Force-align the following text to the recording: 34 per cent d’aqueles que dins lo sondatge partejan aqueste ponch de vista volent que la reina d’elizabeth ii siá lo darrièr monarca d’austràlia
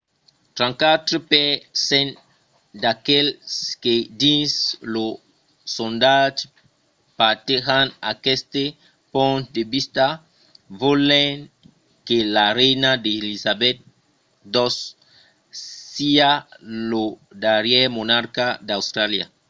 34 0.57 1.17
per 1.31 1.47
cent 1.89 2.09
d’aqueles 2.81 3.37
que 3.83 3.95
dins 4.21 4.51
lo 4.93 5.07
sondatge 5.75 6.41
partejan 7.21 7.85
aqueste 8.13 8.63
ponch 9.13 9.45
de 9.55 9.63
vista 9.73 10.07
volent 10.83 11.39
que 12.07 12.17
la 12.35 12.47
reina 12.59 12.89
d’elizabeth 13.03 13.79
ii 14.55 14.77
siá 15.91 16.31
lo 16.89 17.03
darrièr 17.43 17.87
monarca 17.97 18.45
d’austràlia 18.67 19.25